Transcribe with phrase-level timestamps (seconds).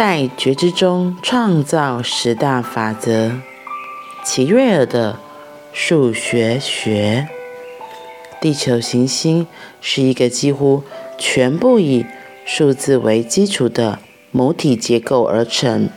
[0.00, 3.32] 在觉知中创造十大法则，
[4.24, 5.18] 齐瑞尔的
[5.72, 7.26] 数学学。
[8.40, 9.48] 地球行星
[9.80, 10.84] 是一个几乎
[11.18, 12.06] 全部以
[12.46, 13.98] 数字为基础的
[14.30, 15.88] 母体结构而成。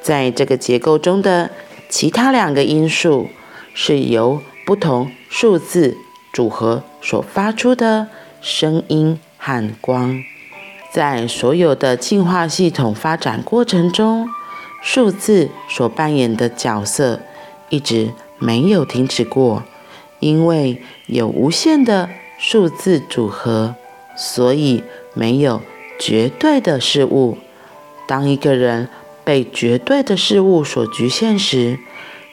[0.00, 1.50] 在这个结构中的
[1.90, 3.28] 其他两个因素，
[3.74, 5.98] 是由不同数字
[6.32, 8.08] 组合所发出的
[8.40, 10.24] 声音和光。
[10.94, 14.28] 在所有的进化系统发展过程中，
[14.80, 17.18] 数字所扮演的角色
[17.68, 19.64] 一直没有停止过。
[20.20, 23.74] 因为有无限的数字组合，
[24.16, 24.84] 所以
[25.14, 25.60] 没有
[25.98, 27.38] 绝对的事物。
[28.06, 28.88] 当一个人
[29.24, 31.76] 被绝对的事物所局限时，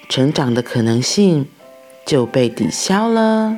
[0.07, 1.47] 成长的可能性
[2.05, 3.57] 就被抵消了。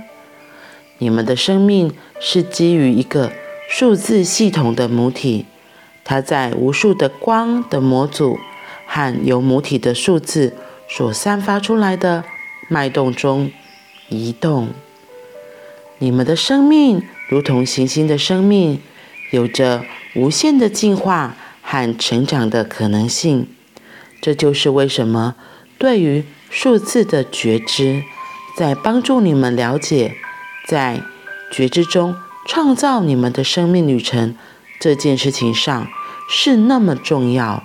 [0.99, 3.34] 你们的生命是基于一个
[3.76, 5.48] 数字系统的母体，
[6.04, 8.38] 它在无数的光的模组
[8.86, 10.54] 和由母体的数字
[10.88, 12.24] 所散发出来的
[12.70, 13.51] 脉动中。
[14.10, 14.68] 移动，
[15.98, 18.79] 你们的生命如同行星的生命，
[19.32, 23.48] 有着无限的进化和成长的可能性。
[24.21, 25.34] 这就是为什么
[25.79, 28.04] 对于数字的觉知，
[28.55, 30.13] 在帮助你们了解，
[30.68, 31.01] 在
[31.51, 34.36] 觉知中创造你们的生命旅程
[34.80, 35.88] 这件事情上
[36.30, 37.63] 是那么重要。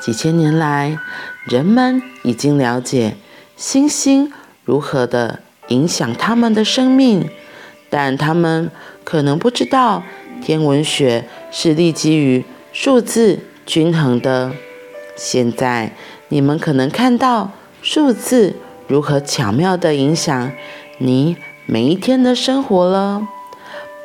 [0.00, 0.98] 几千年来，
[1.44, 3.16] 人们已经了解
[3.56, 4.32] 星星。
[4.64, 7.28] 如何的影响他们的生命，
[7.90, 8.70] 但他们
[9.02, 10.04] 可能不知道
[10.40, 14.52] 天文学是立基于数字均衡的。
[15.16, 15.96] 现在
[16.28, 17.50] 你们可能看到
[17.82, 18.54] 数字
[18.86, 20.52] 如何巧妙地影响
[20.98, 23.26] 你每一天的生活了。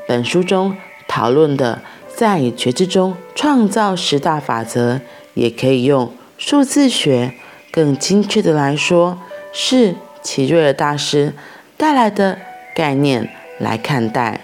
[0.07, 0.75] 本书中
[1.07, 5.01] 讨论的在觉知中创造十大法则，
[5.33, 7.33] 也可以用数字学，
[7.71, 9.19] 更精确的来说
[9.51, 9.95] 是。
[10.23, 11.33] 齐瑞尔大师
[11.77, 12.37] 带来的
[12.75, 13.29] 概念
[13.59, 14.41] 来看待，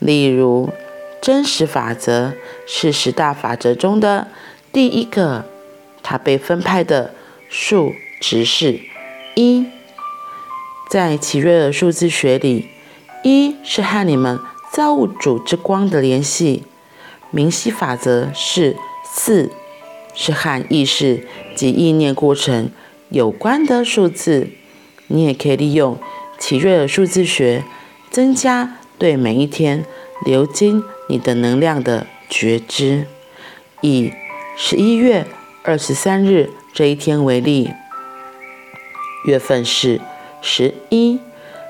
[0.00, 0.68] 例如，
[1.22, 2.34] 真实法则
[2.66, 4.28] 是十大法则中的
[4.70, 5.46] 第一个，
[6.02, 7.14] 它被分派的
[7.48, 8.80] 数值是
[9.34, 9.64] 一。
[10.92, 12.68] 在奇瑞尔数字学里，
[13.24, 14.38] 一是和你们
[14.70, 16.64] 造物主之光的联系；
[17.30, 19.50] 明晰法则是四，
[20.14, 21.26] 是和意识
[21.56, 22.70] 及意念过程
[23.08, 24.50] 有关的数字。
[25.06, 25.96] 你也可以利用
[26.38, 27.64] 奇瑞尔数字学，
[28.10, 29.86] 增加对每一天
[30.26, 33.06] 流经你的能量的觉知。
[33.80, 34.12] 以
[34.58, 35.26] 十一月
[35.64, 37.70] 二十三日这一天为例，
[39.24, 39.98] 月份是
[40.42, 41.20] 十一，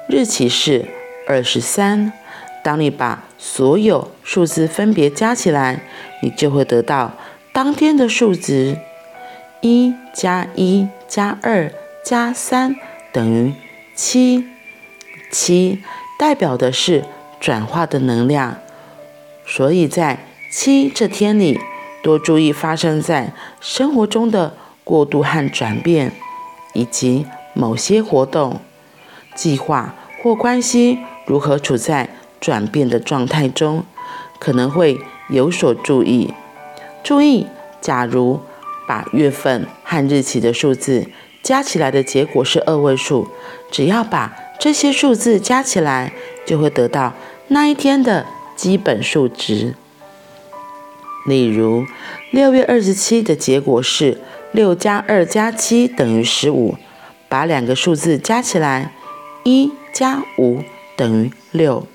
[0.09, 0.87] 日期是
[1.29, 2.13] 二十三。
[2.65, 5.83] 当你把所有数字分别加起来，
[6.23, 7.13] 你就会得到
[7.53, 8.79] 当天的数值：
[9.61, 11.71] 一加一加二
[12.03, 12.75] 加三。
[13.13, 13.53] 等于
[13.95, 14.47] 七，
[15.31, 15.83] 七
[16.19, 17.05] 代表的是
[17.39, 18.57] 转化的能量，
[19.45, 21.61] 所以在七这天里，
[22.03, 26.13] 多注意发生在生活中的过渡和转变，
[26.73, 28.61] 以及某些活动、
[29.35, 32.09] 计划或关系如何处在
[32.41, 33.85] 转变的状态中，
[34.39, 36.33] 可能会有所注意。
[37.03, 37.47] 注意，
[37.81, 38.41] 假如
[38.87, 41.09] 把月份和日期的数字。
[41.43, 43.27] 加起来的结果是二位数，
[43.69, 46.13] 只要把这些数字加起来，
[46.47, 47.15] 就会得到
[47.49, 48.25] 那一天的
[48.55, 49.75] 基本数值。
[51.27, 51.85] 例如，
[52.31, 54.21] 六月二十七的结果是
[54.53, 56.77] 六加二加七等于十五，
[57.33, 58.93] 把两个数字加起来，
[59.43, 60.63] 一加五
[60.95, 61.87] 等于六，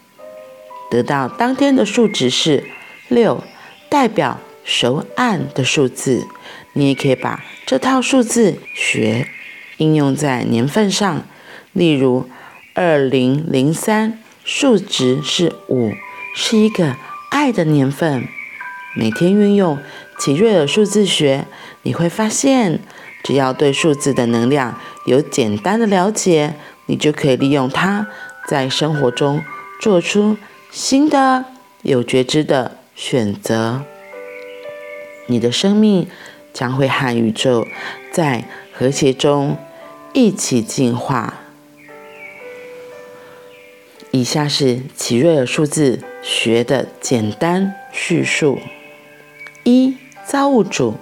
[0.90, 2.64] 得到当天的数值是
[3.08, 3.44] 六，
[3.88, 6.26] 代表熟谙的数字。
[6.74, 9.28] 你也可以把这套数字学。
[9.78, 11.24] 应用在年份上，
[11.72, 12.28] 例如
[12.74, 15.92] 二零零三，数值是五，
[16.36, 16.96] 是一个
[17.30, 18.28] 爱的年份。
[18.96, 19.78] 每天运用
[20.18, 21.46] 奇瑞尔数字学，
[21.84, 22.80] 你会发现，
[23.24, 26.56] 只要对数字的能量有简单的了解，
[26.86, 28.08] 你就可以利用它，
[28.48, 29.44] 在生活中
[29.82, 30.38] 做出
[30.72, 31.46] 新的
[31.82, 33.84] 有觉知的选择。
[35.28, 36.08] 你的生命
[36.54, 37.66] 将会和宇宙
[38.12, 39.58] 在和谐中。
[40.14, 41.36] 一起进化。
[44.10, 48.58] 以下是齐瑞尔数字学的简单叙述：
[49.64, 50.96] 一、造物主，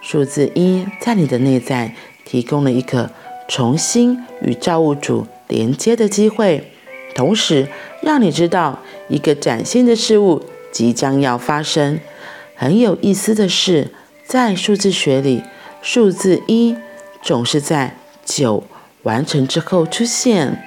[0.00, 1.94] 数字一在你的内在
[2.24, 3.10] 提供了一个
[3.48, 6.72] 重新与造物主连接的机会，
[7.14, 7.68] 同时
[8.02, 10.42] 让你知道一个崭新的事物
[10.72, 11.98] 即将要发生。
[12.54, 13.88] 很有意思的是，
[14.24, 15.42] 在数字学里，
[15.82, 16.76] 数字一
[17.22, 18.64] 总是在九
[19.02, 20.62] 完成之后出现。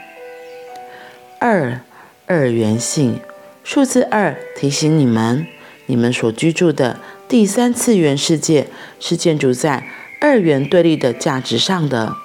[1.39, 1.81] 二，
[2.25, 3.19] 二元性，
[3.63, 5.45] 数字二提醒你们，
[5.85, 6.99] 你们所居住的
[7.33, 8.67] 第三次元世界
[8.99, 9.87] 是建筑在
[10.21, 12.15] 二元对立的价值上的，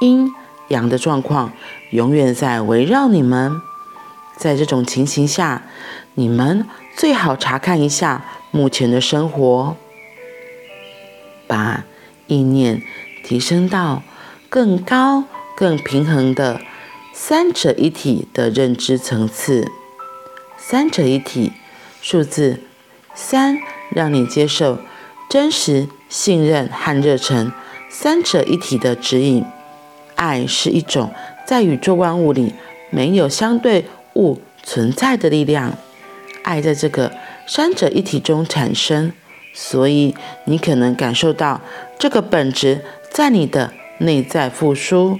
[0.00, 0.34] 阴
[0.66, 1.52] 阳的状况
[1.92, 3.60] 永远在围绕你们。
[4.36, 5.62] 在这种情形下，
[6.14, 6.66] 你们
[6.96, 9.76] 最好查看一下目前的生活，
[11.46, 11.84] 把
[12.26, 12.82] 意念
[13.22, 14.02] 提升到
[14.48, 15.22] 更高、
[15.56, 16.60] 更平衡的。
[17.12, 19.70] 三者一体的认知层次，
[20.56, 21.52] 三者一体
[22.02, 22.58] 数字
[23.14, 23.60] 三，
[23.90, 24.78] 让你接受
[25.28, 27.52] 真实、信任和热忱
[27.90, 29.44] 三者一体的指引。
[30.14, 31.12] 爱是一种
[31.46, 32.54] 在宇宙万物里
[32.90, 35.76] 没有相对物存在的力量，
[36.42, 37.12] 爱在这个
[37.46, 39.12] 三者一体中产生，
[39.54, 40.14] 所以
[40.44, 41.60] 你可能感受到
[41.98, 45.18] 这个本质在你的内在复苏，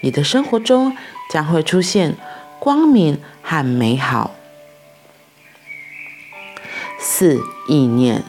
[0.00, 0.96] 你的生活中。
[1.30, 2.14] 将会出现
[2.60, 4.34] 光明和美好。
[7.06, 8.22] 四意念，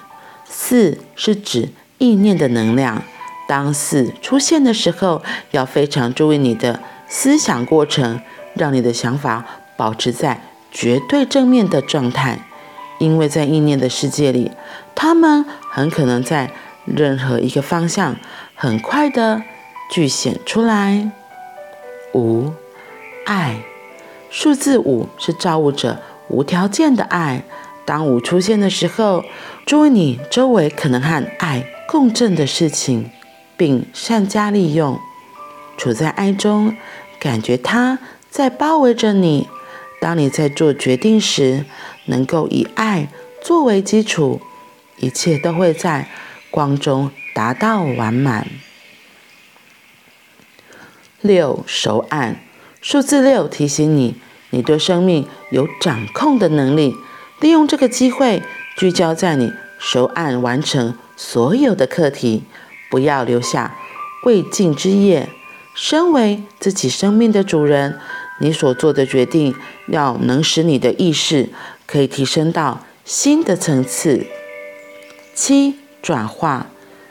[0.44, 3.02] 四是指意念的能量。
[3.48, 8.20] 当四出现的时候，要非常注意你的思想过程，
[8.54, 9.46] 让你的想法
[9.78, 10.42] 保持在
[10.74, 12.40] 绝对正面的状态。
[13.00, 14.52] 因为在意念的世界里，
[14.94, 16.52] 它们很可能在
[16.84, 18.18] 任何一个方向
[18.56, 19.42] 很快的
[19.90, 21.12] 具显出来。
[22.14, 22.52] 五。
[23.26, 23.62] 爱，
[24.30, 27.44] 数字五是造物者无条件的爱。
[27.86, 29.24] 当五出现的时候，
[29.66, 33.12] 注意你周围可能和爱共振的事情，
[33.56, 35.00] 并善加利用。
[35.78, 36.76] 处在爱中，
[37.20, 38.00] 感觉它
[38.30, 39.48] 在包围着你。
[40.02, 41.66] 当你在做决定时，
[42.06, 43.08] 能够以爱
[43.42, 44.42] 作为基础，
[44.98, 46.08] 一切都会在
[46.52, 48.48] 光中达到完满。
[51.22, 52.40] 六，手按。
[52.82, 54.16] 数字六提醒你，
[54.52, 56.96] 你对生命有掌控的能力。
[57.40, 58.42] 利用这个机会，
[58.78, 62.44] 聚焦在你手按完成所有的课题，
[62.90, 63.76] 不要留下
[64.24, 65.30] 未尽之业。
[65.76, 68.00] 身为自己生命的主人，
[68.40, 69.54] 你所做的决定
[69.88, 71.50] 要能使你的意识
[71.86, 74.26] 可以提升到新的层次。
[75.34, 76.68] 七，转化，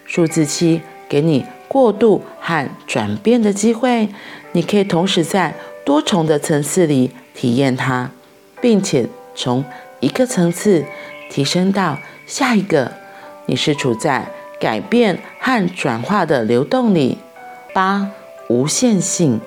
[0.07, 4.09] 数字七给你过渡和转变的机会。
[4.53, 5.55] 你可以同时在
[5.85, 8.11] 多重的层次里体验它，
[8.63, 9.63] 并且从
[10.05, 10.85] 一个层次
[11.31, 12.93] 提升到下一个。
[13.47, 14.29] 你是处在
[14.61, 17.17] 改变和转化的流动里。
[17.73, 18.11] 八，
[18.49, 19.41] 无限性，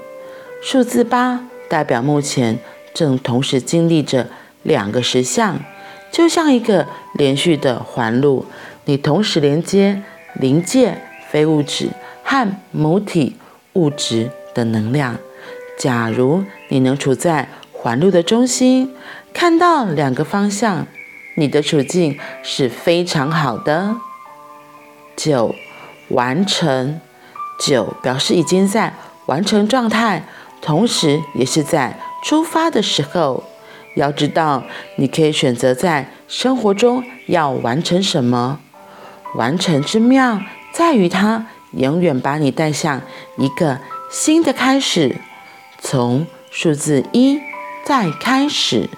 [0.61, 2.57] 数字八代表目前
[2.91, 4.27] 正同时经历着
[4.63, 5.59] 两个实相，
[6.11, 8.47] 就像一个连续的环路。
[8.85, 10.01] 你同时连接
[10.33, 10.97] 灵界、
[11.29, 11.89] 非物质
[12.23, 13.35] 和母体
[13.73, 14.31] 物质。
[14.57, 15.15] 的能量。
[15.77, 18.91] 假如你能处在环路的中心，
[19.37, 20.87] 看到两个方向，
[21.35, 23.95] 你的处境是非常好的。
[25.15, 25.53] 九，
[26.09, 26.99] 完成。
[27.59, 28.95] 九表示已经在
[29.27, 30.23] 完成状态，
[30.59, 33.43] 同时也是在出发的时候。
[33.95, 34.63] 要知道，
[34.95, 38.59] 你可以选择在生活中要完成什么。
[39.35, 40.41] 完成之妙
[40.73, 43.03] 在于它永远把你带向
[43.37, 43.79] 一个。
[44.09, 45.17] 新的开始，
[45.79, 47.39] 从数字一
[47.85, 48.89] 再开始。